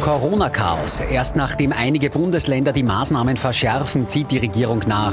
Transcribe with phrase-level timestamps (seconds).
[0.00, 1.00] Corona-Chaos.
[1.10, 5.12] Erst nachdem einige Bundesländer die Maßnahmen verschärfen, zieht die Regierung nach.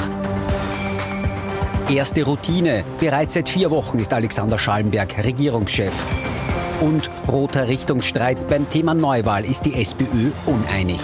[1.89, 2.83] Erste Routine.
[2.99, 5.93] Bereits seit vier Wochen ist Alexander Schallenberg Regierungschef.
[6.79, 10.99] Und roter Richtungsstreit beim Thema Neuwahl ist die SPÖ uneinig.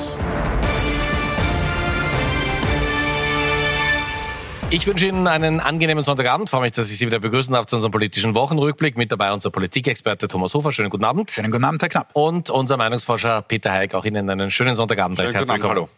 [4.74, 6.48] Ich wünsche Ihnen einen angenehmen Sonntagabend.
[6.48, 8.98] Ich freue mich, dass ich Sie wieder begrüßen darf zu unserem politischen Wochenrückblick.
[8.98, 10.72] Mit dabei unser Politikexperte Thomas Hofer.
[10.72, 11.30] Schönen guten Abend.
[11.30, 12.10] Schönen guten Abend, Herr Knapp.
[12.14, 13.94] Und unser Meinungsforscher Peter Heik.
[13.94, 15.20] Auch Ihnen einen schönen Sonntagabend.
[15.20, 15.76] Schönen Herzlich willkommen.
[15.76, 15.90] Hallo.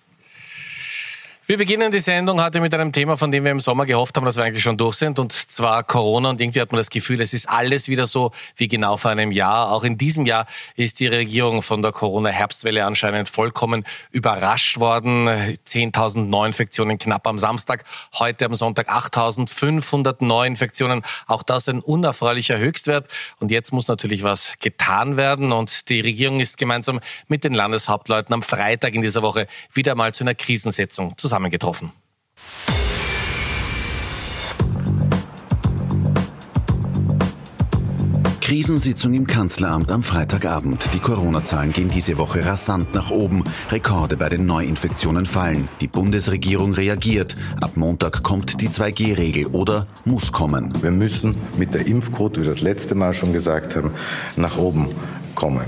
[1.48, 4.26] Wir beginnen die Sendung heute mit einem Thema, von dem wir im Sommer gehofft haben,
[4.26, 6.32] dass wir eigentlich schon durch sind, und zwar Corona.
[6.32, 9.32] Und irgendwie hat man das Gefühl, es ist alles wieder so wie genau vor einem
[9.32, 9.72] Jahr.
[9.72, 15.28] Auch in diesem Jahr ist die Regierung von der Corona-Herbstwelle anscheinend vollkommen überrascht worden.
[15.28, 17.84] 10.000 Neuinfektionen knapp am Samstag,
[18.18, 21.04] heute am Sonntag 8.500 Neuinfektionen.
[21.28, 23.08] Auch das ein unerfreulicher Höchstwert.
[23.40, 25.52] Und jetzt muss natürlich was getan werden.
[25.52, 30.12] Und die Regierung ist gemeinsam mit den Landeshauptleuten am Freitag in dieser Woche wieder mal
[30.12, 31.92] zu einer Krisensetzung zusammengetroffen.
[38.40, 40.88] Krisensitzung im Kanzleramt am Freitagabend.
[40.94, 43.44] Die Corona-Zahlen gehen diese Woche rasant nach oben.
[43.70, 45.68] Rekorde bei den Neuinfektionen fallen.
[45.82, 47.36] Die Bundesregierung reagiert.
[47.60, 50.72] Ab Montag kommt die 2G-Regel oder muss kommen.
[50.82, 53.92] Wir müssen mit der Impfquote, wie wir das letzte Mal schon gesagt haben,
[54.38, 54.88] nach oben
[55.34, 55.66] kommen.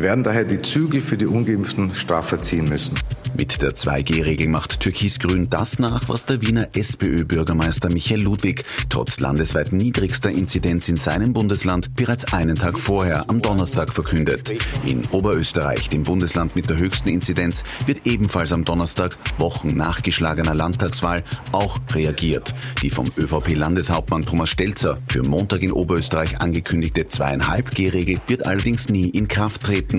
[0.00, 2.94] Wir werden daher die Zügel für die Ungeimpften straffer ziehen müssen.
[3.36, 9.72] Mit der 2G-Regel macht Türkisgrün das nach, was der Wiener SPÖ-Bürgermeister Michael Ludwig trotz landesweit
[9.72, 14.50] niedrigster Inzidenz in seinem Bundesland bereits einen Tag vorher am Donnerstag verkündet.
[14.86, 20.54] In Oberösterreich, dem Bundesland mit der höchsten Inzidenz, wird ebenfalls am Donnerstag, Wochen nach geschlagener
[20.54, 22.54] Landtagswahl, auch reagiert.
[22.82, 29.28] Die vom ÖVP-Landeshauptmann Thomas Stelzer für Montag in Oberösterreich angekündigte 2,5G-Regel wird allerdings nie in
[29.28, 29.89] Kraft treten.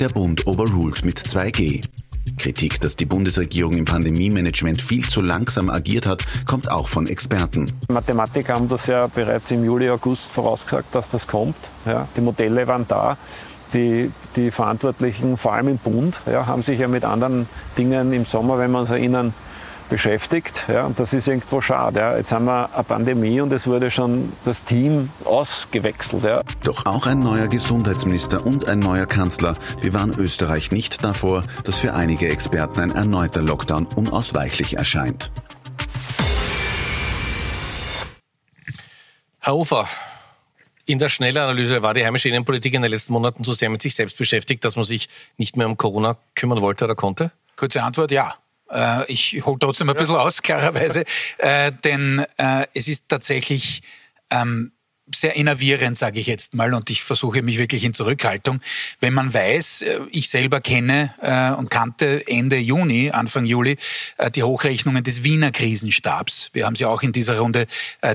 [0.00, 1.84] Der Bund overruled mit 2G.
[2.38, 7.66] Kritik, dass die Bundesregierung im Pandemie-Management viel zu langsam agiert hat, kommt auch von Experten.
[7.88, 11.56] Mathematiker haben das ja bereits im Juli, August vorausgesagt, dass das kommt.
[11.84, 13.18] Ja, die Modelle waren da.
[13.74, 17.46] Die, die Verantwortlichen, vor allem im Bund, ja, haben sich ja mit anderen
[17.76, 19.34] Dingen im Sommer, wenn wir uns erinnern,
[19.88, 20.66] beschäftigt.
[20.68, 22.00] Ja, und das ist irgendwo schade.
[22.00, 22.16] Ja.
[22.16, 26.22] Jetzt haben wir eine Pandemie und es wurde schon das Team ausgewechselt.
[26.22, 26.42] Ja.
[26.62, 31.94] Doch auch ein neuer Gesundheitsminister und ein neuer Kanzler bewahren Österreich nicht davor, dass für
[31.94, 35.30] einige Experten ein erneuter Lockdown unausweichlich erscheint.
[39.40, 39.88] Herr Hofer,
[40.86, 43.94] in der Schnellanalyse war die heimische Innenpolitik in den letzten Monaten so sehr mit sich
[43.94, 47.32] selbst beschäftigt, dass man sich nicht mehr um Corona kümmern wollte oder konnte?
[47.56, 48.34] Kurze Antwort, ja.
[48.70, 51.04] Äh, ich hole trotzdem ein bisschen aus, klarerweise.
[51.38, 53.82] äh, denn äh, es ist tatsächlich
[54.30, 54.72] ähm,
[55.14, 58.60] sehr enervierend, sage ich jetzt mal, und ich versuche mich wirklich in Zurückhaltung.
[59.00, 63.76] Wenn man weiß, äh, ich selber kenne äh, und kannte Ende Juni, Anfang Juli,
[64.18, 66.50] äh, die Hochrechnungen des Wiener Krisenstabs.
[66.52, 67.66] Wir haben sie auch in dieser Runde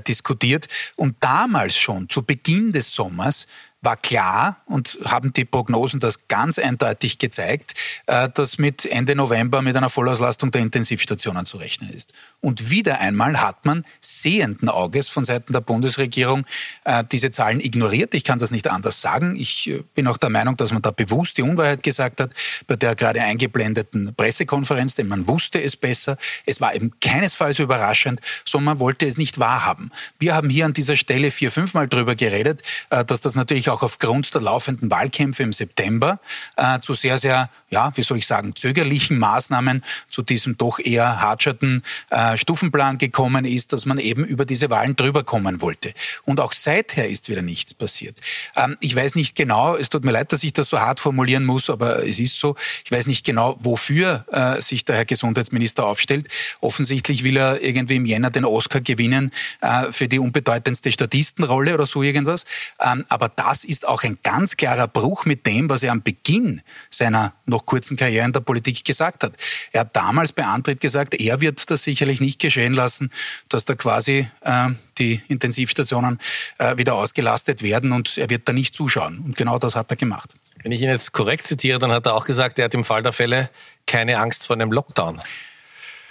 [0.07, 0.67] diskutiert.
[0.95, 3.47] Und damals schon, zu Beginn des Sommers,
[3.81, 7.73] war klar und haben die Prognosen das ganz eindeutig gezeigt,
[8.05, 12.13] äh, dass mit Ende November mit einer Vollauslastung der Intensivstationen zu rechnen ist.
[12.41, 16.45] Und wieder einmal hat man sehenden Auges von Seiten der Bundesregierung
[16.83, 18.13] äh, diese Zahlen ignoriert.
[18.13, 19.35] Ich kann das nicht anders sagen.
[19.35, 22.33] Ich äh, bin auch der Meinung, dass man da bewusst die Unwahrheit gesagt hat
[22.67, 26.17] bei der gerade eingeblendeten Pressekonferenz, denn man wusste es besser.
[26.45, 29.89] Es war eben keinesfalls überraschend, sondern man wollte es nicht wahrhaben.
[30.19, 34.33] Wir haben hier an dieser Stelle vier, fünfmal drüber geredet, dass das natürlich auch aufgrund
[34.33, 36.19] der laufenden Wahlkämpfe im September
[36.57, 41.21] äh, zu sehr, sehr, ja, wie soll ich sagen, zögerlichen Maßnahmen zu diesem doch eher
[41.21, 45.93] hatscherten äh, Stufenplan gekommen ist, dass man eben über diese Wahlen drüber kommen wollte.
[46.25, 48.19] Und auch seither ist wieder nichts passiert.
[48.55, 51.45] Ähm, ich weiß nicht genau, es tut mir leid, dass ich das so hart formulieren
[51.45, 52.55] muss, aber es ist so.
[52.85, 56.27] Ich weiß nicht genau, wofür äh, sich der Herr Gesundheitsminister aufstellt.
[56.59, 59.31] Offensichtlich will er irgendwie im Jänner den Oscar gewinnen
[59.61, 62.45] äh, für die unbedeutendste Statistenrolle oder so irgendwas.
[62.79, 66.61] Ähm, aber das ist auch ein ganz klarer Bruch mit dem, was er am Beginn
[66.89, 69.33] seiner noch kurzen Karriere in der Politik gesagt hat.
[69.71, 73.11] Er hat damals bei Antritt gesagt, er wird das sicherlich nicht geschehen lassen,
[73.49, 76.19] dass da quasi äh, die Intensivstationen
[76.57, 79.19] äh, wieder ausgelastet werden und er wird da nicht zuschauen.
[79.19, 80.35] Und genau das hat er gemacht.
[80.63, 83.01] Wenn ich ihn jetzt korrekt zitiere, dann hat er auch gesagt, er hat im Fall
[83.01, 83.49] der Fälle
[83.87, 85.19] keine Angst vor einem Lockdown.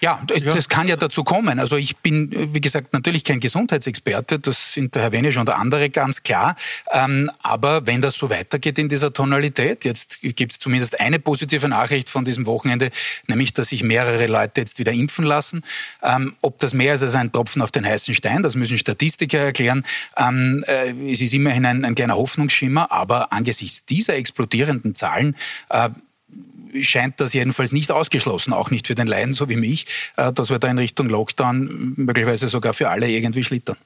[0.01, 1.59] Ja, das kann ja dazu kommen.
[1.59, 5.91] Also ich bin, wie gesagt, natürlich kein Gesundheitsexperte, das sind der Herr Wenisch und andere
[5.91, 6.57] ganz klar.
[6.91, 11.69] Ähm, aber wenn das so weitergeht in dieser Tonalität, jetzt gibt es zumindest eine positive
[11.69, 12.91] Nachricht von diesem Wochenende,
[13.27, 15.63] nämlich, dass sich mehrere Leute jetzt wieder impfen lassen.
[16.03, 19.39] Ähm, ob das mehr ist als ein Tropfen auf den heißen Stein, das müssen Statistiker
[19.39, 19.85] erklären.
[20.17, 25.37] Ähm, äh, es ist immerhin ein, ein kleiner Hoffnungsschimmer, aber angesichts dieser explodierenden Zahlen
[25.69, 25.91] äh,
[26.83, 29.87] scheint das jedenfalls nicht ausgeschlossen, auch nicht für den Laien, so wie mich,
[30.17, 33.77] äh, dass wir da in Richtung Lockdown möglicherweise sogar für alle irgendwie schlittern.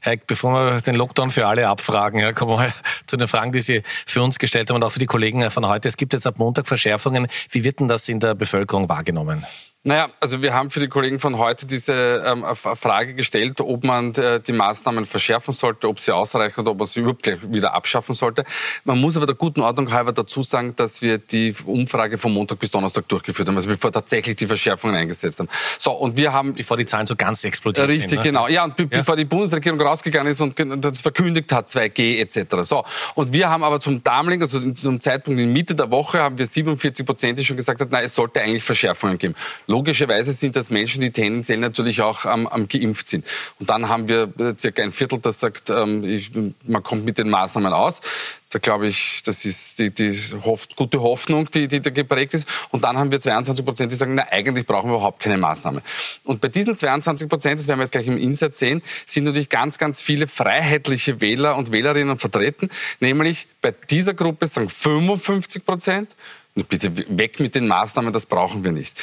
[0.00, 2.72] Herr, bevor wir den Lockdown für alle abfragen, ja, kommen wir
[3.06, 5.68] zu den Fragen, die Sie für uns gestellt haben und auch für die Kollegen von
[5.68, 5.88] heute.
[5.88, 7.28] Es gibt jetzt ab Montag Verschärfungen.
[7.50, 9.44] Wie wird denn das in der Bevölkerung wahrgenommen?
[9.84, 14.14] Naja, also wir haben für die Kollegen von heute diese ähm, Frage gestellt, ob man
[14.14, 17.74] äh, die Maßnahmen verschärfen sollte, ob sie ausreichen oder ob man sie überhaupt gleich wieder
[17.74, 18.44] abschaffen sollte.
[18.84, 22.60] Man muss aber der guten Ordnung halber dazu sagen, dass wir die Umfrage von Montag
[22.60, 25.48] bis Donnerstag durchgeführt haben, also bevor tatsächlich die Verschärfungen eingesetzt haben.
[25.80, 26.54] So, und wir haben...
[26.54, 28.20] Bevor die Zahlen so ganz explodiert richtig, sind.
[28.20, 28.38] Richtig, ne?
[28.38, 28.46] genau.
[28.46, 28.86] Ja, und ja.
[28.86, 32.54] bevor die Bundesregierung rausgegangen ist und das verkündigt hat, 2G etc.
[32.62, 32.84] So,
[33.16, 36.46] und wir haben aber zum damaligen, also zum Zeitpunkt in Mitte der Woche, haben wir
[36.46, 39.34] 47 Prozent, die schon gesagt haben, nein, es sollte eigentlich Verschärfungen geben.
[39.72, 43.24] Logischerweise sind das Menschen, die tendenziell natürlich auch ähm, geimpft sind.
[43.58, 46.30] Und dann haben wir circa ein Viertel, das sagt, ähm, ich,
[46.66, 48.02] man kommt mit den Maßnahmen aus.
[48.50, 50.12] Da glaube ich, das ist die, die
[50.44, 52.46] Hoff, gute Hoffnung, die, die da geprägt ist.
[52.70, 55.80] Und dann haben wir 22 Prozent, die sagen, na, eigentlich brauchen wir überhaupt keine Maßnahme.
[56.24, 59.48] Und bei diesen 22 Prozent, das werden wir jetzt gleich im Insatz sehen, sind natürlich
[59.48, 62.68] ganz, ganz viele freiheitliche Wähler und Wählerinnen vertreten.
[63.00, 66.14] Nämlich bei dieser Gruppe sagen 55 Prozent
[66.54, 68.94] bitte weg mit den Maßnahmen, das brauchen wir nicht.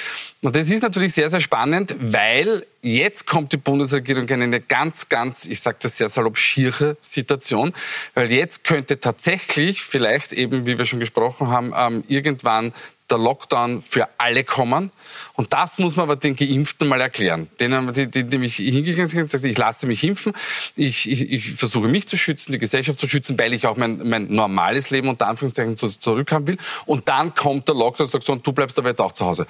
[0.42, 5.10] Und das ist natürlich sehr, sehr spannend, weil jetzt kommt die Bundesregierung in eine ganz,
[5.10, 7.74] ganz, ich sage das sehr salopp, schiere Situation,
[8.13, 12.72] weil jetzt könnte tatsächlich vielleicht eben, wie wir schon gesprochen haben, ähm, irgendwann
[13.10, 14.92] der Lockdown für alle kommen.
[15.34, 17.50] Und das muss man aber den Geimpften mal erklären.
[17.60, 20.34] Denen, die, die, die mich hingegangen sind, gesagt, ich lasse mich impfen,
[20.76, 24.08] ich, ich, ich versuche mich zu schützen, die Gesellschaft zu schützen, weil ich auch mein,
[24.08, 26.58] mein normales Leben unter Anführungszeichen zurückhaben will.
[26.86, 29.26] Und dann kommt der Lockdown und sagt so, und du bleibst aber jetzt auch zu
[29.26, 29.48] Hause.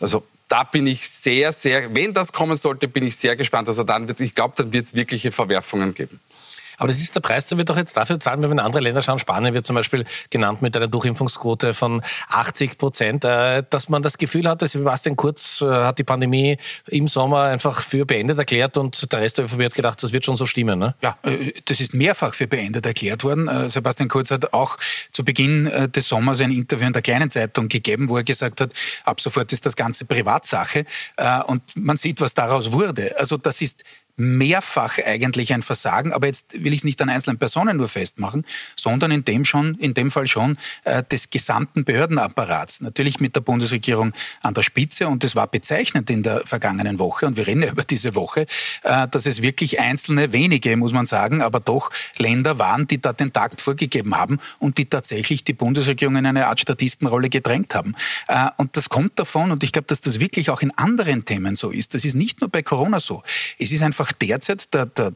[0.00, 3.68] Also da bin ich sehr, sehr, wenn das kommen sollte, bin ich sehr gespannt.
[3.68, 6.20] Also dann wird, ich glaube, dann wird es wirkliche Verwerfungen geben.
[6.78, 8.82] Aber das ist der Preis, der wird doch jetzt dafür zahlen, wenn wir in andere
[8.82, 9.18] Länder schauen.
[9.18, 14.18] Spanien wird zum Beispiel genannt mit einer Durchimpfungsquote von 80 Prozent, äh, dass man das
[14.18, 16.58] Gefühl hat, dass Sebastian Kurz äh, hat die Pandemie
[16.88, 20.24] im Sommer einfach für beendet erklärt und der Rest der ÖVP hat gedacht, das wird
[20.24, 20.78] schon so stimmen.
[20.78, 20.94] Ne?
[21.02, 23.68] Ja, äh, das ist mehrfach für beendet erklärt worden.
[23.68, 24.78] Sebastian Kurz hat auch
[25.12, 28.72] zu Beginn des Sommers ein Interview in der kleinen Zeitung gegeben, wo er gesagt hat,
[29.04, 30.84] ab sofort ist das Ganze Privatsache
[31.46, 33.18] und man sieht, was daraus wurde.
[33.18, 33.84] Also das ist
[34.16, 38.44] mehrfach eigentlich ein Versagen, aber jetzt will ich es nicht an einzelnen Personen nur festmachen,
[38.76, 42.82] sondern in dem schon, in dem Fall schon äh, des gesamten Behördenapparats.
[42.82, 44.12] Natürlich mit der Bundesregierung
[44.42, 47.70] an der Spitze und es war bezeichnend in der vergangenen Woche und wir reden ja
[47.70, 48.46] über diese Woche,
[48.82, 53.12] äh, dass es wirklich einzelne wenige, muss man sagen, aber doch Länder waren, die da
[53.12, 57.94] den Takt vorgegeben haben und die tatsächlich die Bundesregierung in eine Art Statistenrolle gedrängt haben.
[58.28, 61.56] Äh, und das kommt davon und ich glaube, dass das wirklich auch in anderen Themen
[61.56, 61.94] so ist.
[61.94, 63.22] Das ist nicht nur bei Corona so.
[63.58, 65.12] Es ist einfach einfach derzeit der, der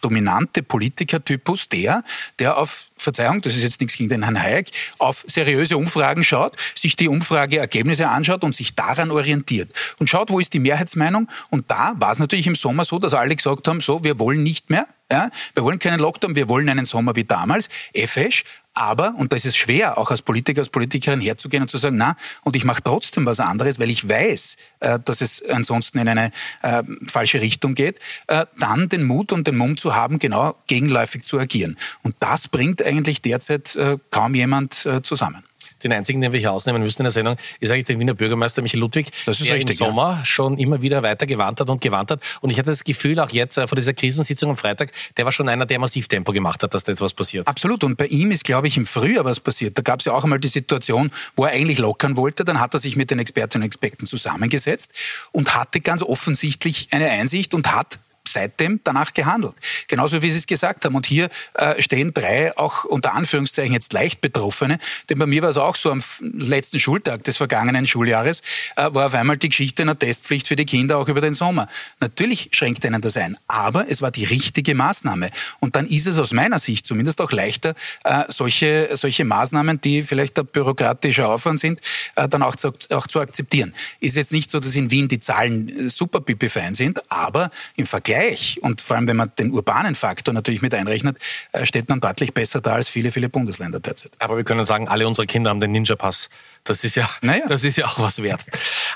[0.00, 2.02] dominante Politikertypus der,
[2.38, 6.56] der auf, Verzeihung, das ist jetzt nichts gegen den Herrn Hayek, auf seriöse Umfragen schaut,
[6.74, 9.72] sich die Umfrageergebnisse anschaut und sich daran orientiert.
[9.98, 11.28] Und schaut, wo ist die Mehrheitsmeinung?
[11.50, 14.42] Und da war es natürlich im Sommer so, dass alle gesagt haben, so, wir wollen
[14.42, 19.14] nicht mehr, ja, wir wollen keinen Lockdown, wir wollen einen Sommer wie damals, FEsch, aber,
[19.18, 22.16] und da ist es schwer, auch als Politiker, als Politikerin herzugehen und zu sagen, na,
[22.42, 26.32] und ich mache trotzdem was anderes, weil ich weiß, äh, dass es ansonsten in eine
[26.62, 27.98] äh, falsche Richtung geht,
[28.28, 31.76] äh, dann den Mut und den Mumm zu haben, genau gegenläufig zu agieren.
[32.02, 35.44] Und das bringt eigentlich derzeit äh, kaum jemand äh, zusammen
[35.84, 38.62] den einzigen, den wir hier ausnehmen müssen in der Sendung, ist eigentlich der Wiener Bürgermeister
[38.62, 40.24] Michael Ludwig, das ist der richtig, im Sommer ja.
[40.24, 42.20] schon immer wieder weiter gewarnt hat und gewarnt hat.
[42.40, 45.32] Und ich hatte das Gefühl, auch jetzt äh, vor dieser Krisensitzung am Freitag, der war
[45.32, 47.46] schon einer, der massiv Tempo gemacht hat, dass da jetzt was passiert.
[47.48, 47.84] Absolut.
[47.84, 49.76] Und bei ihm ist, glaube ich, im Frühjahr was passiert.
[49.76, 52.44] Da gab es ja auch einmal die Situation, wo er eigentlich lockern wollte.
[52.44, 54.92] Dann hat er sich mit den Expertinnen und Experten zusammengesetzt
[55.32, 59.54] und hatte ganz offensichtlich eine Einsicht und hat seitdem danach gehandelt.
[59.88, 60.94] Genauso wie Sie es gesagt haben.
[60.94, 64.78] Und hier äh, stehen drei auch unter Anführungszeichen jetzt leicht Betroffene.
[65.10, 68.42] Denn bei mir war es auch so am letzten Schultag des vergangenen Schuljahres,
[68.76, 71.68] äh, war auf einmal die Geschichte einer Testpflicht für die Kinder auch über den Sommer.
[72.00, 75.30] Natürlich schränkt einen das ein, aber es war die richtige Maßnahme.
[75.60, 77.74] Und dann ist es aus meiner Sicht zumindest auch leichter,
[78.04, 81.80] äh, solche, solche Maßnahmen, die vielleicht ein bürokratischer Aufwand sind,
[82.14, 83.74] äh, dann auch zu, auch zu akzeptieren.
[84.00, 87.86] Ist jetzt nicht so, dass in Wien die Zahlen äh, super pipifein sind, aber im
[87.86, 91.18] Vergleich Vergleich und vor allem, wenn man den urbanen Faktor natürlich mit einrechnet,
[91.52, 94.12] äh, steht man deutlich besser da als viele, viele Bundesländer derzeit.
[94.18, 96.28] Aber wir können sagen, alle unsere Kinder haben den Ninja-Pass.
[96.64, 97.44] Das ist ja, naja.
[97.48, 98.44] das ist ja auch was wert.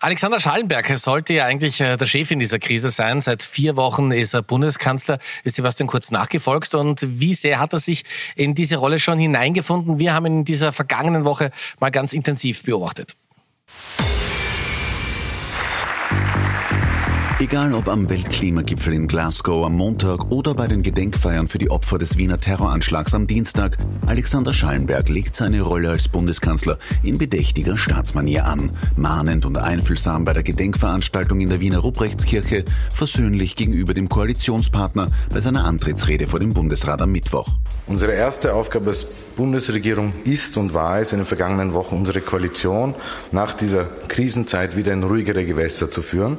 [0.01, 3.21] Alexander Schallenberg sollte ja eigentlich äh, der Chef in dieser Krise sein.
[3.21, 6.75] Seit vier Wochen ist er Bundeskanzler, ist Sebastian Kurz nachgefolgt.
[6.75, 8.05] Und wie sehr hat er sich
[8.35, 9.99] in diese Rolle schon hineingefunden?
[9.99, 13.17] Wir haben ihn in dieser vergangenen Woche mal ganz intensiv beobachtet.
[17.39, 21.99] Egal ob am Weltklimagipfel in Glasgow am Montag oder bei den Gedenkfeiern für die Opfer
[21.99, 23.77] des Wiener Terroranschlags am Dienstag,
[24.07, 30.33] Alexander Schallenberg legt seine Rolle als Bundeskanzler in bedächtiger Staatsmanier an, mahnend und einfühlsam bei
[30.33, 36.55] der Gedenkveranstaltung in der Wiener Ruprechtskirche, versöhnlich gegenüber dem Koalitionspartner bei seiner Antrittsrede vor dem
[36.55, 37.49] Bundesrat am Mittwoch.
[37.87, 42.95] Unsere erste Aufgabe als Bundesregierung ist und war es in den vergangenen Wochen, unsere Koalition
[43.31, 46.39] nach dieser Krisenzeit wieder in ruhigere Gewässer zu führen.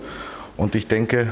[0.57, 1.31] Und ich denke,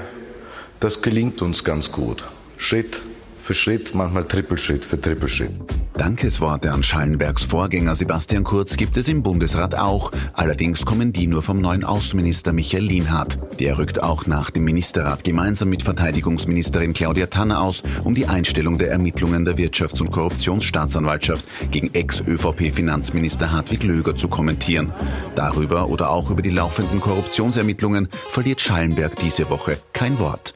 [0.80, 2.26] das gelingt uns ganz gut.
[2.58, 3.02] Schritt
[3.46, 5.52] für Schritt, manchmal Trippelschritt für Trippelschritt.
[5.94, 10.12] Dankesworte an Schallenbergs Vorgänger Sebastian Kurz gibt es im Bundesrat auch.
[10.34, 13.38] Allerdings kommen die nur vom neuen Außenminister Michael Lienhardt.
[13.60, 18.80] Der rückt auch nach dem Ministerrat gemeinsam mit Verteidigungsministerin Claudia Tanner aus, um die Einstellung
[18.80, 24.92] der Ermittlungen der Wirtschafts- und Korruptionsstaatsanwaltschaft gegen Ex-ÖVP-Finanzminister Hartwig Löger zu kommentieren.
[25.36, 30.56] Darüber oder auch über die laufenden Korruptionsermittlungen verliert Schallenberg diese Woche kein Wort.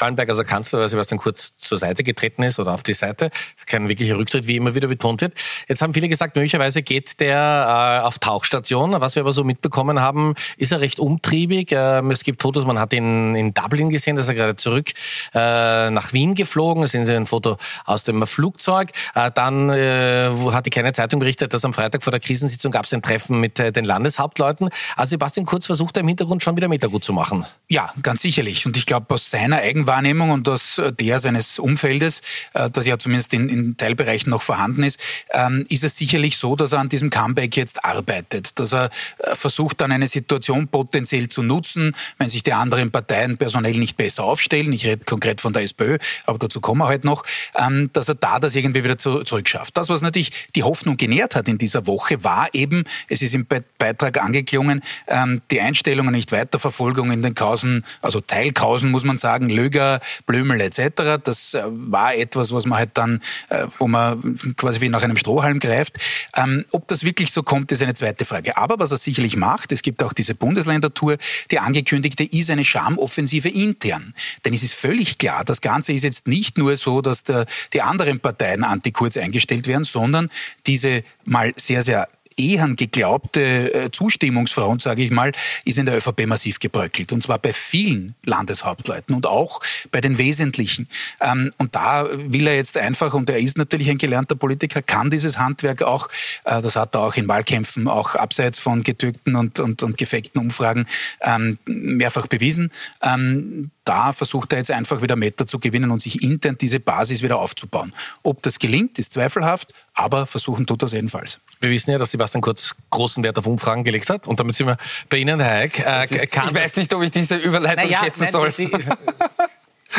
[0.00, 3.30] Schallenberg, also Kanzler, Sebastian Kurz zur Seite getreten ist oder auf die Seite.
[3.66, 5.34] Kein wirklicher Rücktritt, wie immer wieder betont wird.
[5.68, 8.98] Jetzt haben viele gesagt, möglicherweise geht der äh, auf Tauchstation.
[8.98, 11.72] Was wir aber so mitbekommen haben, ist er recht umtriebig.
[11.72, 14.88] Ähm, es gibt Fotos, man hat ihn in Dublin gesehen, dass er gerade zurück
[15.34, 16.80] äh, nach Wien geflogen.
[16.80, 18.92] Da sehen Sie ein Foto aus dem Flugzeug.
[19.14, 22.86] Äh, dann äh, hat die kleine Zeitung berichtet, dass am Freitag vor der Krisensitzung gab
[22.86, 24.70] es ein Treffen mit äh, den Landeshauptleuten.
[24.96, 27.44] Also Sebastian Kurz versucht er im Hintergrund schon wieder Meter gut zu machen.
[27.68, 28.64] Ja, ganz sicherlich.
[28.64, 32.22] Und ich glaube, aus seiner Eigenwahrnehmung Wahrnehmung und aus der seines Umfeldes,
[32.54, 35.00] äh, das ja zumindest in, in Teilbereichen noch vorhanden ist,
[35.32, 39.34] ähm, ist es sicherlich so, dass er an diesem Comeback jetzt arbeitet, dass er äh,
[39.34, 44.22] versucht, dann eine Situation potenziell zu nutzen, wenn sich die anderen Parteien personell nicht besser
[44.22, 44.72] aufstellen.
[44.72, 47.24] Ich rede konkret von der SPÖ, aber dazu kommen wir heute noch,
[47.56, 49.76] ähm, dass er da das irgendwie wieder zurückschafft.
[49.76, 53.44] Das, was natürlich die Hoffnung genährt hat in dieser Woche, war eben, es ist im
[53.78, 59.50] Beitrag angeklungen, ähm, die Einstellungen, nicht Weiterverfolgung in den Kausen, also Teilkausen muss man sagen,
[59.50, 61.22] Löger Jäger, Blömel etc.
[61.22, 65.16] Das äh, war etwas, was man halt dann, äh, wo man quasi wie nach einem
[65.16, 65.96] Strohhalm greift.
[66.36, 68.56] Ähm, ob das wirklich so kommt, ist eine zweite Frage.
[68.56, 71.16] Aber was er sicherlich macht, es gibt auch diese Bundesländertour,
[71.50, 74.14] die angekündigte ist eine Schamoffensive intern.
[74.44, 77.82] Denn es ist völlig klar, das Ganze ist jetzt nicht nur so, dass der, die
[77.82, 80.28] anderen Parteien anti-Kurz eingestellt werden, sondern
[80.66, 82.08] diese mal sehr, sehr
[82.40, 85.32] ehern geglaubte äh, Zustimmungsfront, sage ich mal,
[85.64, 87.12] ist in der ÖVP massiv gebröckelt.
[87.12, 90.88] Und zwar bei vielen Landeshauptleuten und auch bei den Wesentlichen.
[91.20, 95.10] Ähm, und da will er jetzt einfach, und er ist natürlich ein gelernter Politiker, kann
[95.10, 96.08] dieses Handwerk auch,
[96.44, 100.40] äh, das hat er auch in Wahlkämpfen, auch abseits von getückten und, und, und gefekten
[100.40, 100.86] Umfragen
[101.20, 102.72] ähm, mehrfach bewiesen.
[103.02, 107.22] Ähm, da versucht er jetzt einfach wieder Meter zu gewinnen und sich intern diese Basis
[107.22, 107.92] wieder aufzubauen.
[108.22, 111.40] Ob das gelingt, ist zweifelhaft, aber versuchen tut das jedenfalls.
[111.60, 114.66] Wir wissen ja, dass Sebastian Kurz großen Wert auf Umfragen gelegt hat und damit sind
[114.66, 114.76] wir
[115.08, 115.78] bei Ihnen, Herr Eick.
[115.78, 118.50] Äh, ich weiß nicht, ob ich diese Überleitung naja, schätzen nein, soll.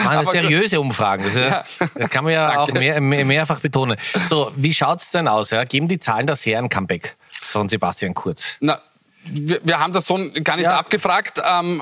[0.04, 1.26] Machen seriöse Umfragen.
[1.26, 1.64] Das, ja,
[1.96, 3.98] das kann man ja auch mehr, mehr, mehrfach betonen.
[4.24, 5.52] So, wie schaut's denn aus?
[5.52, 5.64] Ja?
[5.66, 8.58] Geben die Zahlen das her ein Comeback von Sebastian Kurz?
[8.62, 8.82] Na,
[9.26, 10.78] wir, wir haben das so gar nicht ja.
[10.78, 11.42] abgefragt.
[11.46, 11.82] Ähm,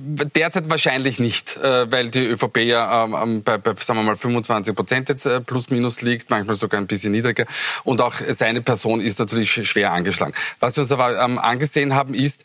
[0.00, 4.16] Derzeit wahrscheinlich nicht, äh, weil die ÖVP ja ähm, ähm, bei, bei, sagen wir mal,
[4.16, 7.46] 25 Prozent jetzt äh, plus minus liegt, manchmal sogar ein bisschen niedriger.
[7.82, 10.34] Und auch seine Person ist natürlich schwer angeschlagen.
[10.60, 12.44] Was wir uns aber ähm, angesehen haben, ist,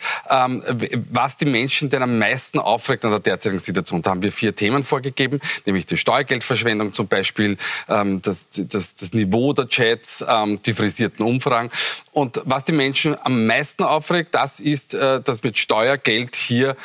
[1.12, 4.02] was die Menschen denn am meisten aufregt an der derzeitigen Situation.
[4.02, 7.58] Da haben wir vier Themen vorgegeben, nämlich die Steuergeldverschwendung zum Beispiel,
[7.88, 10.24] das, das, das Niveau der Chats,
[10.66, 11.70] die frisierten Umfragen.
[12.14, 16.76] Und was die Menschen am meisten aufregt, das ist, äh, dass mit Steuergeld hier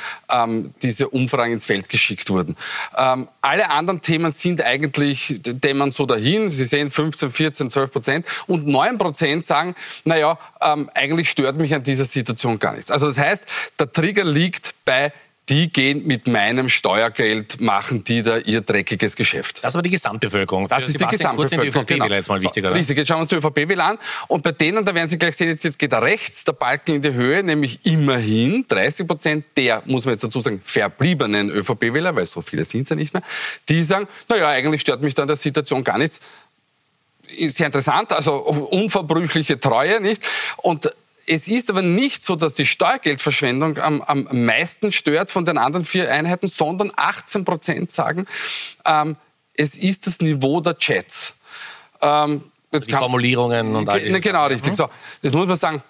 [0.83, 2.57] diese Umfragen ins Feld geschickt wurden.
[2.97, 6.51] Ähm, alle anderen Themen sind eigentlich, dämmern so dahin.
[6.51, 8.27] Sie sehen 15, 14, 12 Prozent.
[8.47, 12.91] Und 9 Prozent sagen, naja, ähm, eigentlich stört mich an dieser Situation gar nichts.
[12.91, 13.45] Also das heißt,
[13.79, 15.13] der Trigger liegt bei
[15.49, 19.65] die gehen mit meinem Steuergeld, machen die da ihr dreckiges Geschäft.
[19.65, 20.69] Das ist aber die Gesamtbevölkerung.
[20.69, 21.87] Das Für ist die Gesamtbevölkerung.
[21.87, 22.07] Die genau.
[22.07, 22.75] jetzt mal wichtiger.
[22.75, 23.99] Richtig, jetzt schauen wir uns die ÖVP-Wähler an.
[24.27, 26.97] Und bei denen, da werden Sie gleich sehen, jetzt, jetzt geht da rechts der Balken
[26.97, 32.15] in die Höhe, nämlich immerhin 30 Prozent der, muss man jetzt dazu sagen, verbliebenen ÖVP-Wähler,
[32.15, 33.23] weil so viele sind es ja nicht mehr,
[33.69, 36.21] die sagen, naja, eigentlich stört mich da an der Situation gar nichts.
[37.37, 40.23] Ist sehr interessant, also unverbrüchliche Treue, nicht?
[40.59, 40.91] Und
[41.29, 45.85] es ist aber nicht so, dass die Steuergeldverschwendung am, am meisten stört von den anderen
[45.85, 48.27] vier Einheiten, sondern 18 Prozent sagen,
[48.85, 49.17] ähm,
[49.55, 51.35] es ist das Niveau der Chats.
[52.01, 52.43] Ähm,
[52.73, 54.23] die kann, Formulierungen und all das.
[54.23, 54.73] Genau, richtig.
[54.73, 54.77] Mhm.
[54.77, 54.89] So,
[55.23, 55.83] jetzt muss man sagen,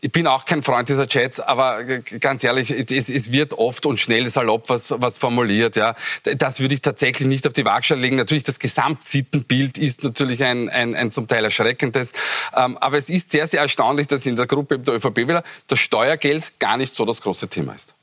[0.00, 4.00] ich bin auch kein Freund dieser Chats, aber ganz ehrlich, es, es, wird oft und
[4.00, 5.76] schnell salopp was, was formuliert.
[5.76, 8.16] Ja, das würde ich tatsächlich nicht auf die Waagschale legen.
[8.16, 12.12] Natürlich das Gesamtsittenbild ist natürlich ein, ein, ein zum Teil erschreckendes,
[12.56, 16.58] ähm, aber es ist sehr sehr erstaunlich, dass in der Gruppe der ÖVP-Wähler das Steuergeld
[16.58, 17.94] gar nicht so das große Thema ist.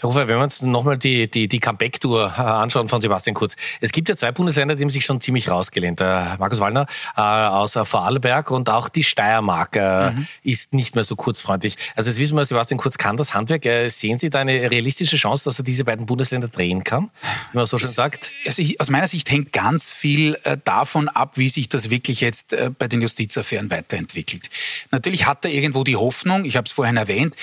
[0.00, 3.56] Herr Hofer, wenn wir uns nochmal die, die, die Comeback-Tour äh, anschauen von Sebastian Kurz.
[3.80, 6.00] Es gibt ja zwei Bundesländer, die haben sich schon ziemlich rausgelehnt.
[6.00, 10.26] Der Markus Wallner äh, aus Vorarlberg und auch die Steiermark äh, mhm.
[10.42, 11.76] ist nicht mehr so kurzfreundlich.
[11.94, 13.66] Also jetzt wissen wir, Sebastian Kurz kann das Handwerk.
[13.66, 17.10] Äh, sehen Sie da eine realistische Chance, dass er diese beiden Bundesländer drehen kann,
[17.52, 18.32] wie man so schön sagt?
[18.46, 22.20] Also ich, aus meiner Sicht hängt ganz viel äh, davon ab, wie sich das wirklich
[22.20, 24.50] jetzt äh, bei den Justizaffären weiterentwickelt.
[24.90, 27.34] Natürlich hat er irgendwo die Hoffnung, ich habe es vorhin erwähnt,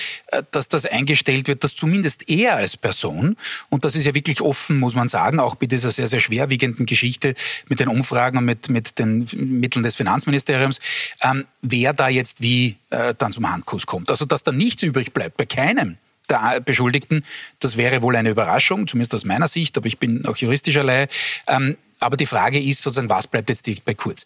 [0.50, 3.36] dass das eingestellt wird, dass zumindest er als Person,
[3.70, 6.86] und das ist ja wirklich offen, muss man sagen, auch bei dieser sehr, sehr schwerwiegenden
[6.86, 7.34] Geschichte
[7.68, 10.80] mit den Umfragen und mit, mit den Mitteln des Finanzministeriums,
[11.22, 14.10] ähm, wer da jetzt wie äh, dann zum Handkuss kommt.
[14.10, 17.24] Also dass da nichts übrig bleibt bei keinem der Beschuldigten,
[17.60, 21.08] das wäre wohl eine Überraschung, zumindest aus meiner Sicht, aber ich bin auch juristischerlei.
[21.46, 24.24] Ähm, aber die Frage ist sozusagen, was bleibt jetzt dicht bei Kurz?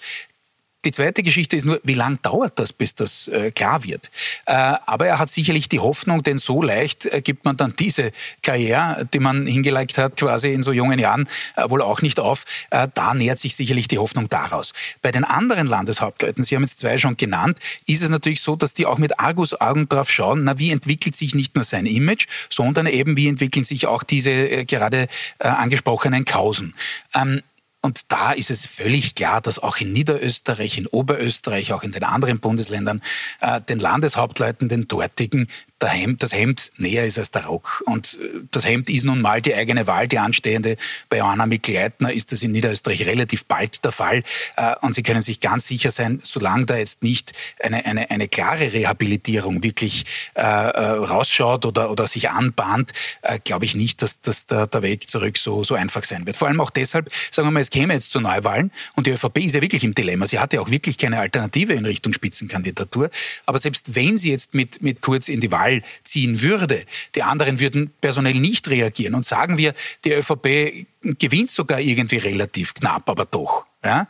[0.85, 4.13] Die zweite Geschichte ist nur, wie lange dauert das, bis das äh, klar wird?
[4.47, 4.53] Äh,
[4.87, 9.09] aber er hat sicherlich die Hoffnung, denn so leicht äh, gibt man dann diese Karriere,
[9.13, 12.45] die man hingelegt hat, quasi in so jungen Jahren, äh, wohl auch nicht auf.
[12.71, 14.73] Äh, da nähert sich sicherlich die Hoffnung daraus.
[15.03, 18.73] Bei den anderen Landeshauptleuten, Sie haben jetzt zwei schon genannt, ist es natürlich so, dass
[18.73, 22.87] die auch mit Argus-Augen drauf schauen, na, wie entwickelt sich nicht nur sein Image, sondern
[22.87, 25.09] eben, wie entwickeln sich auch diese äh, gerade
[25.41, 26.75] angesprochenen Kausen.
[27.15, 27.43] Ähm,
[27.81, 32.05] und da ist es völlig klar, dass auch in Niederösterreich, in Oberösterreich, auch in den
[32.05, 33.03] anderen Bundesländern
[33.41, 35.49] äh, den Landeshauptleuten, den dortigen,
[35.87, 37.85] Hemd, das Hemd näher ist als der Rock.
[37.87, 40.77] Und äh, das Hemd ist nun mal die eigene Wahl, die anstehende.
[41.09, 44.25] Bei Johanna Mikl-Leitner ist das in Niederösterreich relativ bald der Fall.
[44.57, 48.27] Äh, und Sie können sich ganz sicher sein, solange da jetzt nicht eine, eine, eine
[48.27, 50.05] klare Rehabilitierung wirklich
[50.35, 52.93] äh, äh rausschaut oder, oder sich anbahnt,
[53.23, 56.37] äh, glaube ich nicht, dass, dass der, der Weg zurück so, so einfach sein wird.
[56.37, 59.39] Vor allem auch deshalb, sagen wir mal, es käme jetzt zu Neuwahlen und die ÖVP
[59.39, 60.27] ist ja wirklich im Dilemma.
[60.27, 63.11] Sie hatte auch wirklich keine Alternative in Richtung Spitzenkandidatur.
[63.47, 66.85] Aber selbst wenn sie jetzt mit, mit Kurz in die Wahl Fall ziehen würde.
[67.15, 69.15] Die anderen würden personell nicht reagieren.
[69.15, 70.87] Und sagen wir, die ÖVP
[71.19, 73.67] gewinnt sogar irgendwie relativ knapp, aber doch.
[73.85, 74.07] Ja?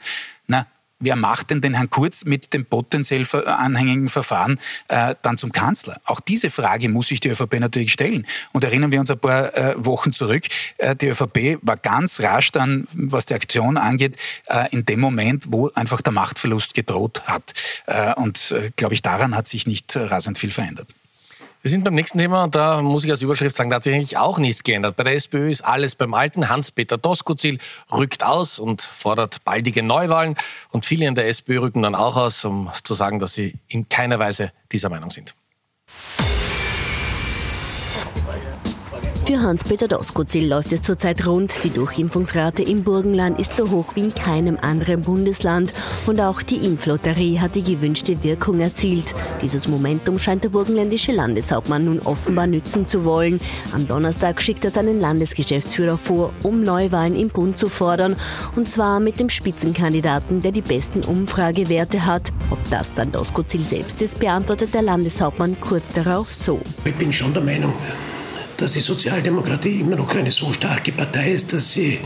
[0.46, 0.66] Na,
[1.00, 6.00] wer macht denn den Herrn Kurz mit dem potenziell anhängigen Verfahren äh, dann zum Kanzler?
[6.04, 8.26] Auch diese Frage muss sich die ÖVP natürlich stellen.
[8.52, 10.44] Und erinnern wir uns ein paar äh, Wochen zurück,
[10.78, 15.46] äh, die ÖVP war ganz rasch dann, was die Aktion angeht, äh, in dem Moment,
[15.48, 17.52] wo einfach der Machtverlust gedroht hat.
[17.86, 20.94] Äh, und äh, glaube ich, daran hat sich nicht rasend viel verändert.
[21.68, 23.94] Wir sind beim nächsten Thema und da muss ich als Überschrift sagen, da hat sich
[23.94, 24.96] eigentlich auch nichts geändert.
[24.96, 26.48] Bei der SPÖ ist alles beim Alten.
[26.48, 27.58] Hans-Peter Doskozil
[27.92, 30.34] rückt aus und fordert baldige Neuwahlen.
[30.70, 33.86] Und viele in der SPÖ rücken dann auch aus, um zu sagen, dass sie in
[33.90, 35.34] keiner Weise dieser Meinung sind.
[39.28, 41.62] Für Hans-Peter Doskozil läuft es zurzeit rund.
[41.62, 45.74] Die Durchimpfungsrate im Burgenland ist so hoch wie in keinem anderen Bundesland.
[46.06, 49.12] Und auch die Impflotterie hat die gewünschte Wirkung erzielt.
[49.42, 53.38] Dieses Momentum scheint der burgenländische Landeshauptmann nun offenbar nützen zu wollen.
[53.72, 58.16] Am Donnerstag schickt er seinen Landesgeschäftsführer vor, um Neuwahlen im Bund zu fordern.
[58.56, 62.32] Und zwar mit dem Spitzenkandidaten, der die besten Umfragewerte hat.
[62.48, 66.62] Ob das dann Doskozil selbst ist, beantwortet der Landeshauptmann kurz darauf so.
[66.86, 67.74] Ich bin schon der Meinung,
[68.58, 71.98] dass die Sozialdemokratie immer noch eine so starke Partei ist, dass sie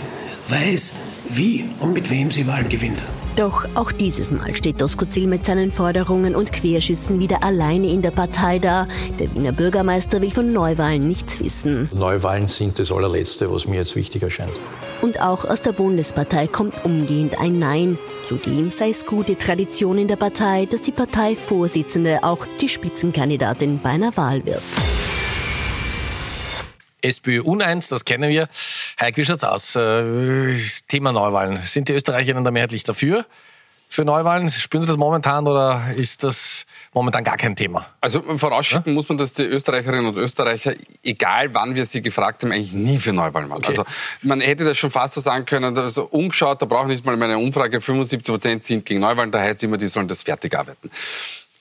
[0.49, 0.97] weiß,
[1.31, 3.03] wie und mit wem sie Wahlen gewinnt.
[3.37, 8.11] Doch auch dieses Mal steht Doskozil mit seinen Forderungen und Querschüssen wieder alleine in der
[8.11, 8.87] Partei da.
[9.19, 11.89] Der Wiener Bürgermeister will von Neuwahlen nichts wissen.
[11.95, 14.53] Neuwahlen sind das allerletzte, was mir jetzt wichtig erscheint.
[15.01, 17.99] Und auch aus der Bundespartei kommt umgehend ein Nein.
[18.27, 23.91] Zudem sei es gute Tradition in der Partei, dass die Parteivorsitzende auch die Spitzenkandidatin bei
[23.91, 24.63] einer Wahl wird.
[27.03, 28.49] SPÖ uneins, das kennen wir.
[29.01, 29.77] Heik, wie schaut's aus?
[29.77, 30.55] Äh,
[30.89, 31.59] Thema Neuwahlen.
[31.63, 33.27] Sind die Österreicherinnen da mehrheitlich dafür?
[33.93, 34.49] Für Neuwahlen?
[34.49, 37.85] Spüren Sie das momentan oder ist das momentan gar kein Thema?
[38.01, 38.95] Also vorausschicken ja?
[38.95, 42.97] muss man, dass die Österreicherinnen und Österreicher, egal wann wir sie gefragt haben, eigentlich nie
[42.97, 43.59] für Neuwahlen waren.
[43.59, 43.67] Okay.
[43.67, 43.85] Also
[44.23, 47.19] man hätte das schon fast so sagen können, also umgeschaut, da brauche ich nicht mal
[47.19, 50.57] meine Umfrage, 75 Prozent sind gegen Neuwahlen, da heißt es immer, die sollen das fertig
[50.59, 50.91] arbeiten.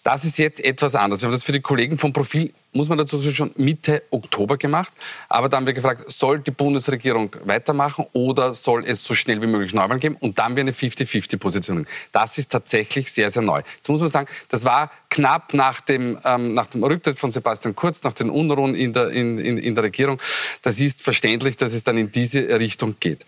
[0.04, 1.22] Das ist jetzt etwas anders.
[1.22, 4.58] Wir haben das für die Kollegen vom Profil muss man dazu sagen, schon Mitte Oktober
[4.58, 4.94] gemacht.
[5.30, 9.48] Aber dann haben wir gefragt, soll die Bundesregierung weitermachen oder soll es so schnell wie
[9.48, 10.18] möglich Neuwahlen geben?
[10.20, 11.88] Und dann wir eine 50-50-Position.
[12.12, 13.62] Das ist tatsächlich sehr, sehr neu.
[13.76, 17.76] Jetzt muss man sagen, das war knapp nach dem, ähm, nach dem Rücktritt von Sebastian
[17.76, 20.22] Kurz, nach den Unruhen in der, in, in, in der Regierung.
[20.62, 23.26] Das ist verständlich, dass es dann in diese Richtung geht.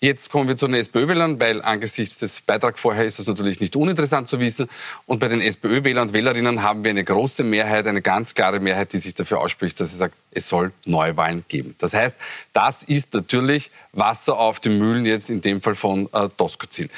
[0.00, 3.74] Jetzt kommen wir zu den SPÖ-Wählern, weil angesichts des Beitrags vorher ist das natürlich nicht
[3.74, 4.68] uninteressant zu wissen.
[5.06, 8.92] Und bei den SPÖ-Wählern und Wählerinnen haben wir eine große Mehrheit, eine ganz klare Mehrheit,
[8.92, 11.74] die sich dafür ausspricht, dass sie sagt, es soll Neuwahlen geben.
[11.78, 12.16] Das heißt,
[12.52, 16.90] das ist natürlich Wasser auf den Mühlen jetzt in dem Fall von äh, Doskozil.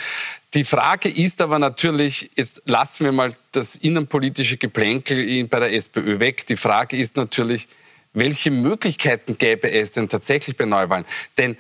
[0.55, 6.19] Die Frage ist aber natürlich, jetzt lassen wir mal das innenpolitische Geplänkel bei der SPÖ
[6.19, 6.47] weg.
[6.47, 7.69] Die Frage ist natürlich,
[8.15, 11.05] welche Möglichkeiten gäbe es denn tatsächlich bei Neuwahlen?
[11.37, 11.59] Denn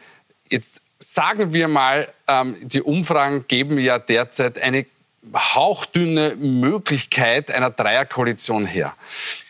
[0.49, 0.81] jetzt
[1.15, 4.87] sagen wir mal, ähm, die Umfragen geben ja derzeit eine
[5.35, 8.95] hauchdünne Möglichkeit einer Dreierkoalition her.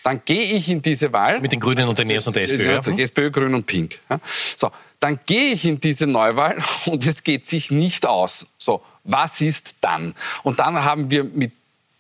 [0.03, 1.41] Dann gehe ich in diese Wahl.
[1.41, 2.73] Mit den Grünen und den NEOS und der SPÖ.
[2.73, 2.99] Ja.
[2.99, 3.99] SPÖ, Grün und Pink.
[4.09, 4.21] Ja.
[4.57, 8.47] So, dann gehe ich in diese Neuwahl und es geht sich nicht aus.
[8.59, 10.15] So, was ist dann?
[10.43, 11.53] Und dann haben wir mit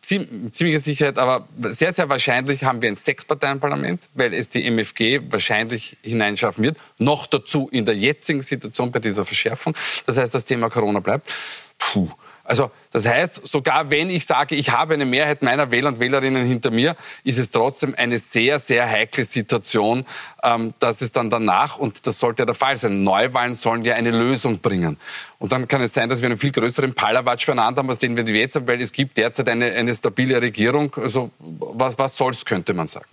[0.06, 5.96] ziemlicher Sicherheit, aber sehr, sehr wahrscheinlich haben wir ein Sechsparteienparlament, weil es die MFG wahrscheinlich
[6.02, 6.76] hineinschaffen wird.
[6.98, 9.74] Noch dazu in der jetzigen Situation bei dieser Verschärfung.
[10.06, 11.32] Das heißt, das Thema Corona bleibt.
[11.78, 12.10] Puh.
[12.46, 16.46] Also das heißt, sogar wenn ich sage, ich habe eine Mehrheit meiner Wähler und Wählerinnen
[16.46, 20.04] hinter mir, ist es trotzdem eine sehr, sehr heikle Situation,
[20.42, 23.94] ähm, dass es dann danach, und das sollte ja der Fall sein, Neuwahlen sollen ja
[23.94, 24.96] eine Lösung bringen.
[25.38, 28.16] Und dann kann es sein, dass wir einen viel größeren Palawatsch beieinander haben, als den
[28.16, 30.94] wir jetzt haben, weil es gibt derzeit eine, eine stabile Regierung.
[30.96, 33.06] Also was, was soll's, könnte man sagen.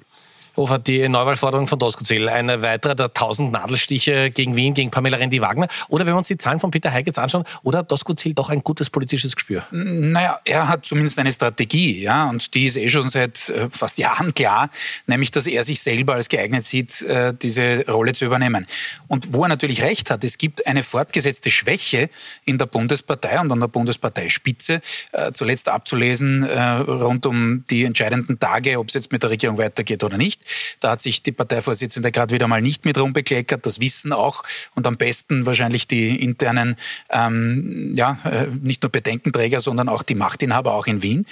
[0.56, 5.68] Hofer, die Neuwahlforderung von Doskozil, eine weitere der 1000 Nadelstiche gegen Wien, gegen Pamela Rendi-Wagner.
[5.90, 8.50] Oder wenn wir uns die Zahlen von Peter Heik jetzt anschauen, oder hat Doskozil doch
[8.52, 9.64] ein gutes politisches Gespür?
[9.72, 13.98] Naja, er hat zumindest eine Strategie, ja, und die ist eh schon seit äh, fast
[13.98, 14.70] Jahren klar,
[15.08, 18.68] nämlich, dass er sich selber als geeignet sieht, äh, diese Rolle zu übernehmen.
[19.08, 22.10] Und wo er natürlich recht hat, es gibt eine fortgesetzte Schwäche
[22.46, 24.82] in der Bundespartei und an der Bundesparteispitze,
[25.14, 30.04] äh, zuletzt abzulesen rund um die entscheidenden Tage, ob es jetzt mit der Regierung weitergeht
[30.04, 30.43] oder nicht.
[30.80, 33.66] Da hat sich die Parteivorsitzende gerade wieder mal nicht mit rumbekleckert.
[33.66, 34.44] Das wissen auch
[34.76, 36.76] und am besten wahrscheinlich die internen,
[37.10, 41.26] ähm, ja, äh, nicht nur Bedenkenträger, sondern auch die Machtinhaber auch in Wien.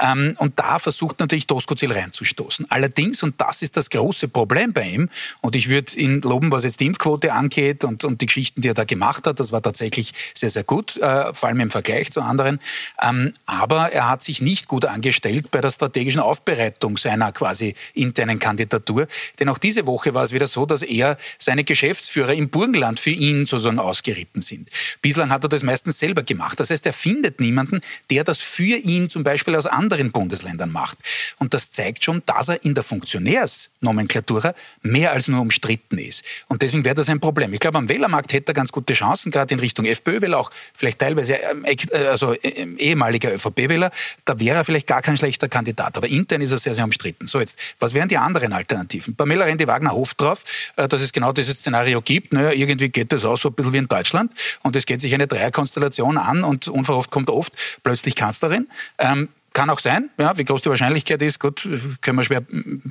[0.00, 2.66] Ähm, und da versucht natürlich Doskozil reinzustoßen.
[2.70, 5.08] Allerdings, und das ist das große Problem bei ihm,
[5.40, 8.68] und ich würde ihn loben, was jetzt die Impfquote angeht und, und die Geschichten, die
[8.68, 12.10] er da gemacht hat, das war tatsächlich sehr, sehr gut, äh, vor allem im Vergleich
[12.10, 12.60] zu anderen.
[13.02, 18.38] Ähm, aber er hat sich nicht gut angestellt bei der strategischen Aufbereitung seiner quasi internen
[18.38, 18.55] Kandidatur.
[18.56, 19.06] Kandidatur.
[19.38, 23.10] Denn auch diese Woche war es wieder so, dass er seine Geschäftsführer im Burgenland für
[23.10, 24.70] ihn sozusagen ausgeritten sind.
[25.02, 26.58] Bislang hat er das meistens selber gemacht.
[26.58, 30.98] Das heißt, er findet niemanden, der das für ihn zum Beispiel aus anderen Bundesländern macht.
[31.38, 36.24] Und das zeigt schon, dass er in der Funktionärsnomenklatura mehr als nur umstritten ist.
[36.48, 37.52] Und deswegen wäre das ein Problem.
[37.52, 40.98] Ich glaube, am Wählermarkt hätte er ganz gute Chancen, gerade in Richtung FPÖ-Wähler, auch vielleicht
[40.98, 43.90] teilweise ähm, äh, also äh, ehemaliger ÖVP-Wähler.
[44.24, 45.96] Da wäre er vielleicht gar kein schlechter Kandidat.
[45.96, 47.26] Aber intern ist er sehr, sehr umstritten.
[47.26, 49.16] So, jetzt, was wären die anderen Alternativen.
[49.16, 50.44] Pamela Rendi-Wagner hofft darauf,
[50.76, 52.32] äh, dass es genau dieses Szenario gibt.
[52.32, 54.32] Naja, irgendwie geht das auch so ein bisschen wie in Deutschland
[54.62, 58.68] und es geht sich eine Dreierkonstellation an und unverhofft kommt oft plötzlich Kanzlerin.
[58.98, 61.66] Ähm, kann auch sein, ja, wie groß die Wahrscheinlichkeit ist, gut,
[62.02, 62.42] können wir schwer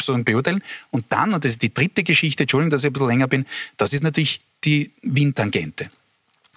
[0.01, 0.63] so beurteilen.
[0.89, 3.45] Und dann, und das ist die dritte Geschichte, Entschuldigung, dass ich ein bisschen länger bin,
[3.77, 5.91] das ist natürlich die Wien-Tangente.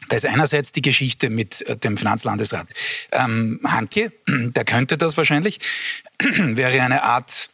[0.09, 2.69] Da ist einerseits die Geschichte mit äh, dem Finanzlandesrat
[3.13, 5.61] ähm, Hanke, der könnte das wahrscheinlich,
[6.19, 7.51] wäre eine Art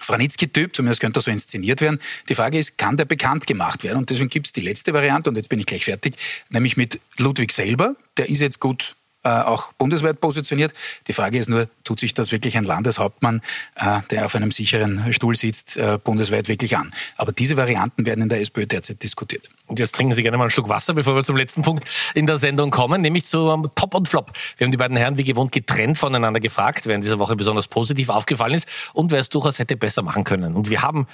[0.00, 2.00] Franitzky-Typ, zumindest könnte er so inszeniert werden.
[2.28, 3.98] Die Frage ist, kann der bekannt gemacht werden?
[3.98, 6.16] Und deswegen gibt es die letzte Variante, und jetzt bin ich gleich fertig,
[6.48, 7.96] nämlich mit Ludwig selber.
[8.16, 8.96] Der ist jetzt gut
[9.28, 10.72] auch bundesweit positioniert.
[11.06, 13.40] Die Frage ist nur, tut sich das wirklich ein Landeshauptmann,
[13.76, 16.92] äh, der auf einem sicheren Stuhl sitzt, äh, bundesweit wirklich an?
[17.16, 19.50] Aber diese Varianten werden in der SPÖ derzeit diskutiert.
[19.66, 21.84] Und jetzt trinken Sie gerne mal einen Schluck Wasser, bevor wir zum letzten Punkt
[22.14, 24.32] in der Sendung kommen, nämlich zum Top und Flop.
[24.56, 27.68] Wir haben die beiden Herren wie gewohnt getrennt voneinander gefragt, wer in dieser Woche besonders
[27.68, 30.54] positiv aufgefallen ist und wer es durchaus hätte besser machen können.
[30.54, 31.06] Und wir haben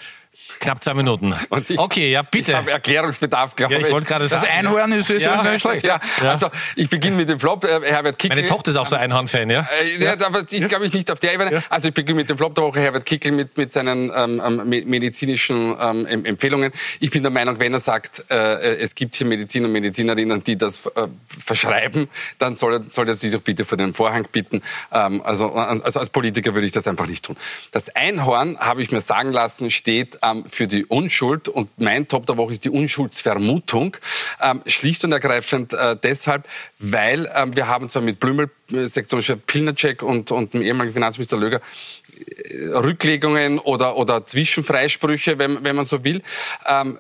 [0.59, 1.35] Knapp zwei Minuten.
[1.68, 2.51] Ich, okay, ja, bitte.
[2.51, 3.90] Ich habe Erklärungsbedarf, glaube ja, ich.
[3.90, 4.42] wollte gerade sagen.
[4.42, 5.87] Das Einhorn ist, ist ja, schlecht.
[5.87, 6.01] Ja.
[6.21, 6.31] ja.
[6.31, 7.64] Also, ich beginne mit dem Flop.
[7.64, 8.37] Äh, Herbert Kickel.
[8.37, 9.66] Meine Tochter ist auch so Einhorn-Fan, ja?
[9.81, 10.16] Äh, ja.
[10.25, 11.62] aber ich glaube ich nicht auf der Ebene.
[11.68, 12.81] Also, ich beginne mit dem Flop der Woche.
[12.81, 16.73] Herbert Kickel mit, mit seinen ähm, ähm medizinischen ähm, Empfehlungen.
[17.01, 20.57] Ich bin der Meinung, wenn er sagt, äh, es gibt hier Mediziner und Medizinerinnen, die
[20.57, 24.62] das äh, verschreiben, dann soll er, soll er sich doch bitte vor den Vorhang bitten.
[24.90, 27.37] Ähm, also, also, als Politiker würde ich das einfach nicht tun.
[27.71, 32.27] Das Einhorn, habe ich mir sagen lassen, steht ähm, für die Unschuld und mein Top
[32.27, 33.97] der Woche ist die Unschuldsvermutung.
[34.41, 36.47] Ähm, schlicht und ergreifend äh, deshalb,
[36.79, 41.37] weil ähm, wir haben zwar mit Blümel, äh, Sektionschef Pilnacek und, und dem ehemaligen Finanzminister
[41.37, 41.61] Löger
[42.27, 46.23] äh, Rücklegungen oder, oder Zwischenfreisprüche, wenn, wenn man so will.
[46.67, 46.99] Ähm,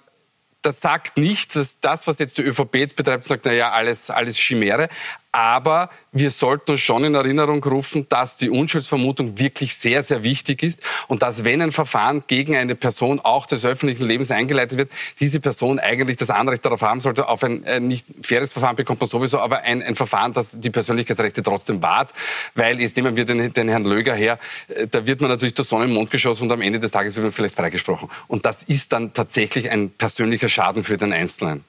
[0.62, 4.10] das sagt nicht, dass das, was jetzt die ÖVP jetzt betreibt, sagt, na ja, alles,
[4.10, 4.88] alles Chimäre.
[5.32, 10.62] Aber wir sollten uns schon in Erinnerung rufen, dass die Unschuldsvermutung wirklich sehr, sehr wichtig
[10.62, 14.90] ist und dass, wenn ein Verfahren gegen eine Person auch des öffentlichen Lebens eingeleitet wird,
[15.20, 19.00] diese Person eigentlich das Anrecht darauf haben sollte, auf ein äh, nicht faires Verfahren bekommt
[19.00, 22.12] man sowieso, aber ein, ein Verfahren, das die Persönlichkeitsrechte trotzdem wahrt,
[22.54, 25.64] weil jetzt nehmen wir den, den Herrn Löger her, äh, da wird man natürlich der
[25.64, 28.10] Sonne im Mond geschossen und am Ende des Tages wird man vielleicht freigesprochen.
[28.28, 31.64] Und das ist dann tatsächlich ein persönlicher Schaden für den Einzelnen.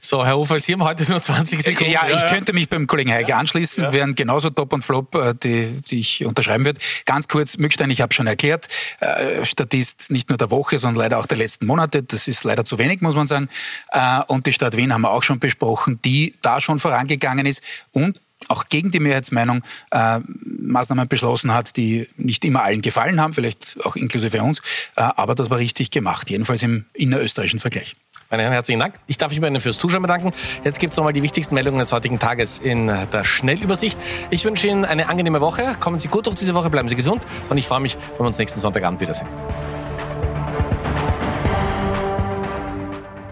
[0.00, 1.90] So, Herr Hofer, Sie haben heute nur 20 Sekunden.
[1.90, 3.92] Ja, ich könnte mich beim Kollegen Heike anschließen, ja.
[3.92, 6.80] wären genauso Top und Flop, äh, die, die ich unterschreiben würde.
[7.04, 8.68] Ganz kurz, Mückstein, ich habe schon erklärt,
[9.00, 12.02] äh, Statist nicht nur der Woche, sondern leider auch der letzten Monate.
[12.02, 13.48] Das ist leider zu wenig, muss man sagen.
[13.90, 17.62] Äh, und die Stadt Wien haben wir auch schon besprochen, die da schon vorangegangen ist
[17.92, 23.32] und auch gegen die Mehrheitsmeinung äh, Maßnahmen beschlossen hat, die nicht immer allen gefallen haben,
[23.32, 24.60] vielleicht auch inklusive uns,
[24.96, 27.96] äh, aber das war richtig gemacht, jedenfalls im innerösterreichischen Vergleich.
[28.30, 28.94] Meine Herren, herzlichen Dank.
[29.06, 30.34] Ich darf mich bei Ihnen fürs Zuschauen bedanken.
[30.62, 33.98] Jetzt gibt es nochmal die wichtigsten Meldungen des heutigen Tages in der Schnellübersicht.
[34.28, 35.74] Ich wünsche Ihnen eine angenehme Woche.
[35.80, 38.26] Kommen Sie gut durch diese Woche, bleiben Sie gesund und ich freue mich, wenn wir
[38.26, 39.28] uns nächsten Sonntagabend wiedersehen.